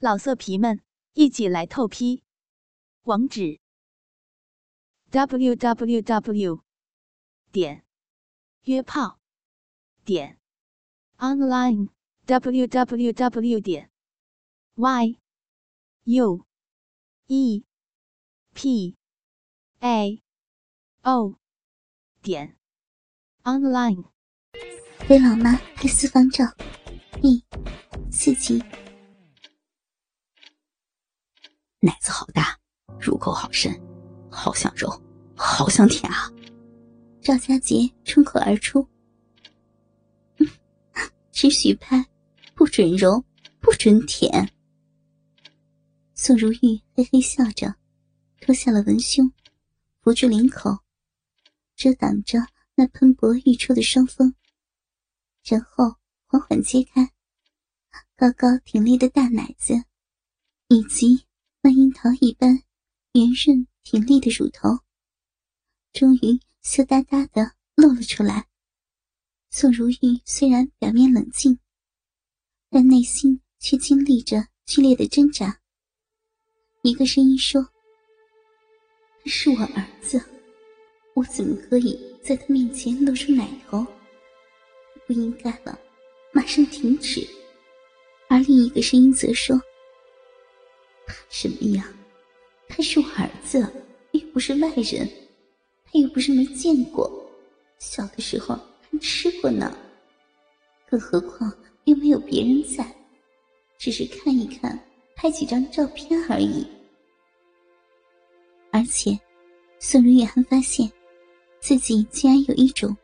[0.00, 0.80] 老色皮们，
[1.14, 2.22] 一起来透批！
[3.02, 3.58] 网址
[5.10, 6.62] ：w w w
[7.50, 7.84] 点
[8.62, 9.18] 约炮
[10.04, 10.38] 点
[11.16, 11.88] online
[12.26, 13.90] w w w 点
[14.76, 15.18] y
[16.04, 16.46] u
[17.26, 17.64] e
[18.54, 18.96] p
[19.80, 20.22] a
[21.02, 21.34] o
[22.22, 22.56] 点
[23.42, 24.04] online。
[25.08, 26.44] 给老妈拍私房照，
[27.20, 27.42] 第
[28.12, 28.62] 四集。
[31.80, 32.58] 奶子好大，
[33.00, 33.72] 入口好深，
[34.28, 34.90] 好想揉，
[35.36, 36.28] 好想舔啊！
[37.20, 38.84] 赵佳杰冲口而出
[41.30, 42.04] ：“只许拍，
[42.56, 43.24] 不准揉，
[43.60, 44.52] 不准舔。”
[46.14, 47.72] 宋如玉嘿嘿笑着，
[48.40, 49.32] 脱下了文胸，
[50.02, 50.80] 扶住领口，
[51.76, 52.40] 遮挡着
[52.74, 54.34] 那喷薄欲出的双峰，
[55.44, 55.94] 然后
[56.26, 57.12] 缓缓揭开
[58.16, 59.84] 高高挺立的大奶子，
[60.66, 61.27] 以及。
[61.68, 62.62] 那樱桃一般
[63.12, 64.70] 圆润挺立的乳头，
[65.92, 68.46] 终于羞答答的露了出来。
[69.50, 71.58] 宋如玉虽然表面冷静，
[72.70, 75.60] 但内心却经历着剧烈的挣扎。
[76.80, 77.62] 一个声音说
[79.22, 80.18] ：“他是我儿子，
[81.12, 83.86] 我怎么可以在他面前露出奶头？
[85.06, 85.78] 不应该了，
[86.32, 87.28] 马上停止。”
[88.30, 89.60] 而另一个声音则说。
[91.40, 91.88] 什么呀？
[92.68, 93.64] 他是我儿子，
[94.10, 95.08] 又不是外人，
[95.84, 97.08] 他又不是没见过，
[97.78, 98.58] 小的时候
[98.90, 99.72] 还吃过呢。
[100.90, 102.84] 更何况又没有别人在，
[103.78, 104.76] 只是看一看，
[105.14, 106.66] 拍几张照片而已。
[108.72, 109.16] 而且，
[109.78, 110.90] 宋如玉还发现，
[111.60, 112.96] 自己竟然有一种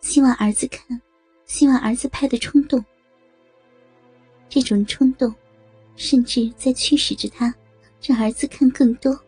[0.00, 1.00] 希望儿子看、
[1.44, 2.84] 希望儿子拍的冲动。
[4.48, 5.32] 这种冲动。
[5.98, 7.54] 甚至在驱使着他，
[8.06, 9.18] 让儿子看更多。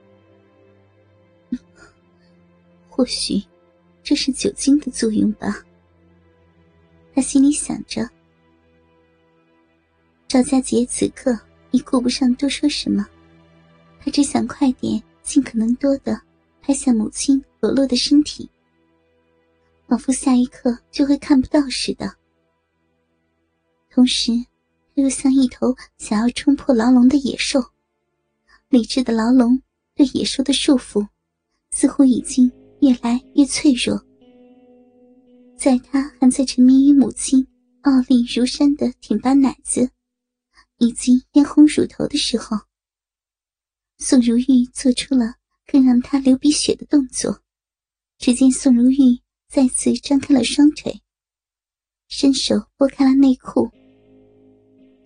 [2.88, 3.42] 或许
[4.02, 5.64] 这是酒精的作用吧。
[7.14, 8.08] 他心里想着。
[10.28, 11.36] 赵佳杰此刻
[11.72, 13.06] 已顾不上多说什么，
[14.00, 16.20] 他只想快点、尽可能多的
[16.60, 18.48] 拍下母亲裸露的身体，
[19.88, 22.14] 仿佛下一刻就会看不到似的。
[23.90, 24.32] 同时。
[24.94, 27.64] 又像一头想要冲破牢笼的野兽，
[28.70, 29.62] 理智的牢笼
[29.94, 31.06] 对野兽的束缚，
[31.70, 32.50] 似乎已经
[32.82, 34.04] 越来越脆弱。
[35.56, 37.46] 在他还在沉迷于母亲
[37.80, 39.90] 傲立如山的挺拔奶子，
[40.76, 42.58] 以及嫣红乳头的时候，
[43.96, 45.36] 宋如玉做出了
[45.66, 47.40] 更让他流鼻血的动作。
[48.18, 49.18] 只见宋如玉
[49.48, 51.00] 再次张开了双腿，
[52.08, 53.70] 伸手拨开了内裤。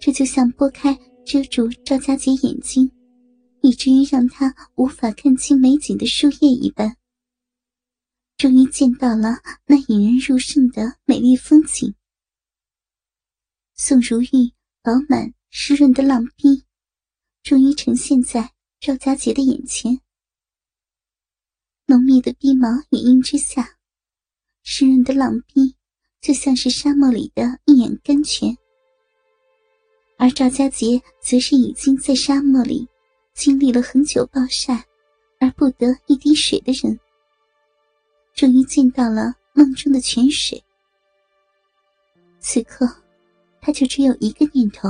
[0.00, 2.90] 这就像拨开遮住赵佳杰眼睛，
[3.62, 6.96] 以至于让他无法看清美景的树叶一般。
[8.36, 11.94] 终于见到了那引人入胜的美丽风景。
[13.74, 14.52] 宋如玉
[14.82, 16.64] 饱满湿润的浪逼，
[17.42, 20.00] 终于呈现在赵佳杰的眼前。
[21.86, 23.78] 浓密的逼毛掩映之下，
[24.62, 25.76] 湿润的浪逼
[26.20, 28.56] 就像是沙漠里的一眼甘泉。
[30.18, 32.88] 而赵家杰则是已经在沙漠里
[33.34, 34.87] 经历了很久暴晒
[35.41, 36.98] 而不得一滴水的人，
[38.34, 40.62] 终于见到了梦中的泉水。
[42.38, 42.87] 此刻，
[43.60, 44.88] 他就只有一个念头，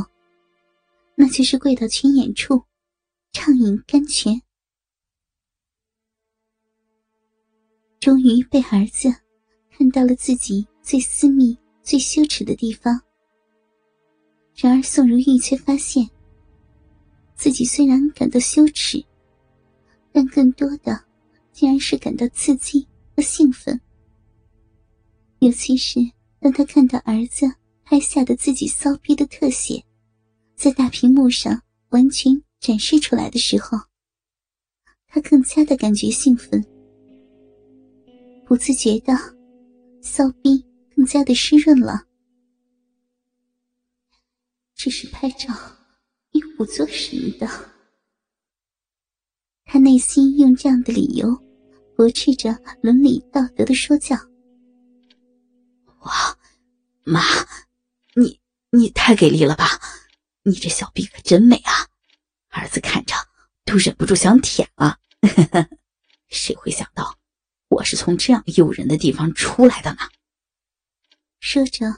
[1.14, 2.62] 那就是跪到泉眼处，
[3.32, 4.40] 畅饮甘泉。
[8.00, 9.08] 终于被儿子
[9.70, 13.00] 看到了自己最私密、最羞耻的地方。
[14.56, 16.10] 然而，宋如玉却发现，
[17.42, 19.04] 自己虽然感到羞耻，
[20.12, 21.04] 但更多的
[21.50, 22.86] 竟然是感到刺激
[23.16, 23.80] 和兴奋。
[25.40, 25.98] 尤其是
[26.38, 29.84] 当他看到儿子拍下的自己骚逼的特写，
[30.54, 33.76] 在大屏幕上完全展示出来的时候，
[35.08, 36.64] 他更加的感觉兴奋，
[38.46, 39.12] 不自觉的，
[40.00, 40.64] 骚逼
[40.94, 42.06] 更加的湿润了。
[44.76, 45.52] 只是拍照，
[46.62, 47.72] 不做什么的。
[49.64, 51.36] 他内心用这样的理由
[51.96, 54.14] 驳斥着伦理道德的说教。
[56.02, 56.38] 哇，
[57.02, 57.20] 妈，
[58.14, 58.38] 你
[58.70, 59.66] 你太给力了吧！
[60.44, 61.72] 你这小臂可真美啊，
[62.50, 63.16] 儿子看着
[63.64, 65.00] 都忍不住想舔了。
[66.30, 67.18] 谁会想到
[67.70, 69.98] 我是从这样诱人的地方出来的呢？
[71.40, 71.92] 说着。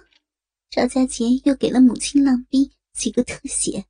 [0.70, 3.84] 赵家杰又给了母亲浪逼几个特写。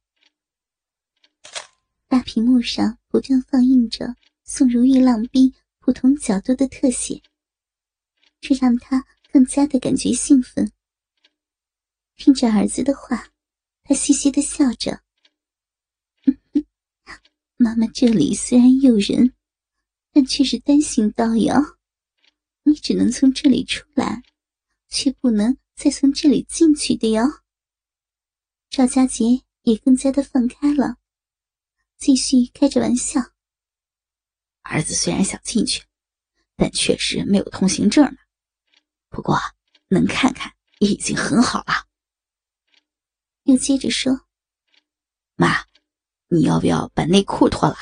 [2.15, 4.15] 大屏幕上不断放映着
[4.45, 7.21] 宋如玉浪逼不同角度的特写，
[8.41, 10.71] 这让他更加的感觉兴奋。
[12.15, 13.31] 听着儿子的话，
[13.83, 15.03] 他嘻嘻的笑着
[17.59, 19.35] ：“妈妈这里虽然诱人，
[20.13, 21.79] 但却是单行道哟，
[22.63, 24.23] 你只能从这里出来，
[24.89, 27.25] 却不能再从这里进去的哟。”
[28.71, 30.99] 赵佳杰也更加的放开了。
[32.05, 33.19] 继续开着玩笑。
[34.61, 35.83] 儿子虽然想进去，
[36.55, 38.19] 但确实没有通行证呢。
[39.09, 39.39] 不过
[39.89, 41.87] 能看看已经很好了。
[43.45, 44.13] 又接着说
[45.35, 45.65] ：“妈，
[46.29, 47.77] 你要不要把内裤脱了？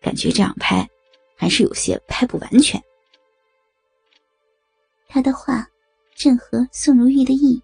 [0.00, 0.88] 感觉这样拍
[1.36, 2.80] 还是有些拍不完全。”
[5.10, 5.68] 他的话
[6.14, 7.60] 正合宋如玉的意。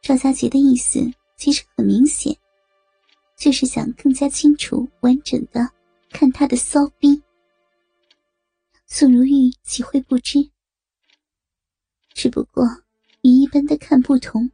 [0.00, 1.00] 赵家杰的意思
[1.36, 2.38] 其实很明显。
[3.38, 5.70] 就是想更加清楚、完整的
[6.10, 7.22] 看他的骚逼。
[8.84, 10.50] 宋如玉岂会不知？
[12.12, 12.64] 只不过
[13.22, 14.50] 与一般的看不同，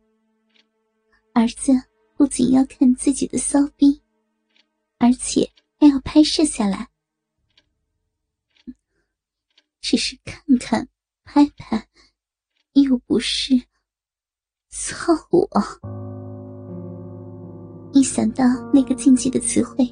[1.32, 1.72] 儿子
[2.14, 4.02] 不仅要看自己的骚逼，
[4.98, 6.90] 而且还要拍摄下来。
[9.80, 10.86] 只是看看、
[11.24, 11.88] 拍拍，
[12.74, 13.54] 又不是
[14.68, 15.48] 操我。
[17.94, 19.88] 一想到那个禁忌的词汇，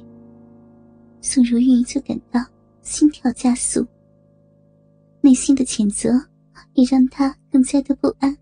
[1.21, 2.45] 宋如玉就感到
[2.81, 3.87] 心跳加速。
[5.21, 6.09] 内心的谴责
[6.73, 8.37] 也让他更加的不安，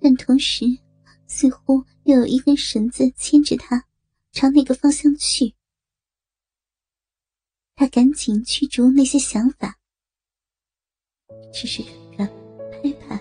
[0.00, 0.64] 但同时
[1.26, 3.84] 似乎又有一根绳子牵着他
[4.32, 5.54] 朝那个方向去。
[7.74, 9.76] 他赶紧驱逐那些想法，
[11.52, 11.82] 只是
[12.16, 12.28] 看看
[12.70, 13.20] 拍拍，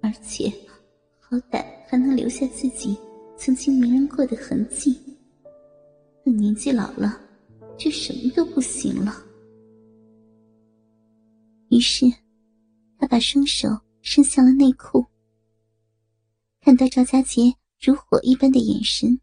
[0.00, 0.48] 而且
[1.18, 2.96] 好歹还能留下自己。
[3.36, 4.98] 曾经迷人过的痕迹，
[6.24, 7.20] 等年纪老了，
[7.78, 9.24] 就什么都不行了。
[11.68, 12.06] 于是，
[12.98, 13.68] 他把双手
[14.00, 15.04] 伸向了内裤，
[16.62, 19.20] 看到赵家杰如火一般的眼神，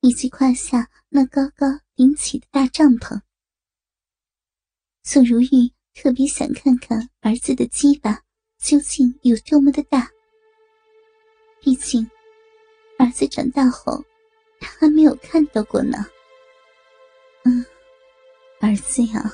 [0.00, 3.20] 以及胯下那高高顶起的大帐篷，
[5.02, 8.22] 宋如玉特别想看看儿子的鸡巴
[8.58, 10.08] 究竟有多么的大，
[11.60, 12.08] 毕竟。
[13.00, 14.04] 儿子长大后，
[14.60, 16.04] 他还没有看到过呢。
[17.44, 17.64] 嗯，
[18.60, 19.32] 儿子呀，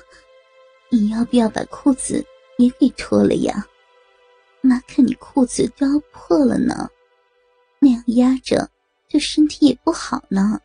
[0.89, 2.25] 你要不要把裤子
[2.59, 3.67] 也给脱了呀？
[4.61, 6.89] 妈看你裤子都要破了呢，
[7.81, 8.71] 那样压着
[9.09, 10.61] 对身体也不好呢。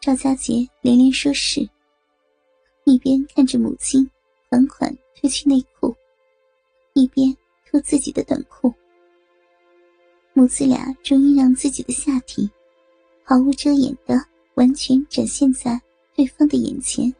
[0.00, 1.70] 赵家杰连连说是，
[2.82, 4.10] 一边看着母亲
[4.50, 5.94] 缓缓褪去内裤，
[6.94, 7.32] 一边
[7.64, 8.74] 脱自己的短裤。
[10.38, 12.46] 母子俩终于让自己的下体
[13.24, 14.22] 毫无遮掩的
[14.52, 15.80] 完全展现在
[16.14, 17.10] 对方的眼前。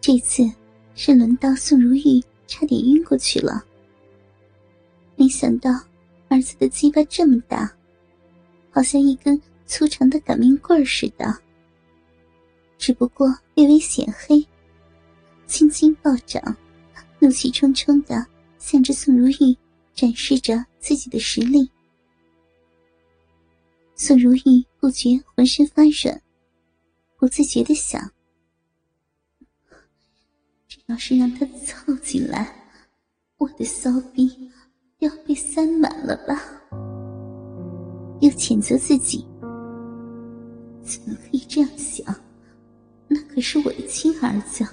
[0.00, 0.48] 这次
[0.94, 3.64] 是轮到宋如玉差点晕过去了。
[5.16, 5.72] 没想到
[6.28, 7.68] 儿子的鸡巴这么大，
[8.70, 11.36] 好像一根粗长的擀面棍似的，
[12.78, 13.26] 只不过
[13.56, 14.46] 略微显黑。
[15.48, 16.40] 青筋暴涨，
[17.18, 18.24] 怒气冲冲的
[18.60, 19.56] 向着宋如玉。
[19.94, 21.70] 展示着自己的实力，
[23.94, 26.22] 宋如玉不觉浑身发软，
[27.18, 28.10] 不自觉的想：
[30.66, 32.50] 这要是让他凑进来，
[33.36, 34.50] 我的骚逼
[35.00, 36.40] 要被塞满了吧？
[38.20, 39.26] 又谴责自己，
[40.82, 42.06] 怎么可以这样想？
[43.08, 44.66] 那可是我的亲儿子，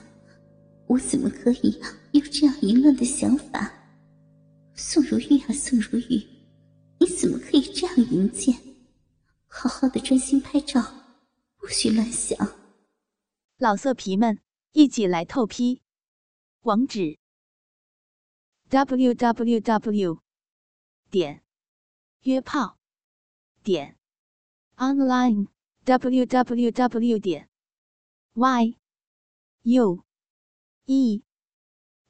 [0.86, 3.74] 我怎么可以有这样淫乱的想法？
[4.98, 6.28] 宋如玉啊，宋如玉，
[7.00, 8.58] 你怎么可以这样淫贱？
[9.46, 10.82] 好好的专心拍照，
[11.58, 12.36] 不许乱想。
[13.58, 15.84] 老色皮们，一起来透批！
[16.62, 17.20] 网址
[18.70, 20.20] ：w w w
[21.12, 21.44] 点
[22.24, 22.80] 约炮
[23.62, 24.00] 点
[24.78, 25.48] online
[25.84, 27.48] w w w 点
[28.34, 28.76] y
[29.62, 30.04] u
[30.86, 31.22] e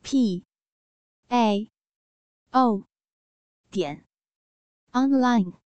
[0.02, 0.46] p
[1.28, 1.70] a。
[2.52, 2.86] 哦，
[3.70, 4.06] 点
[4.94, 5.67] ，online。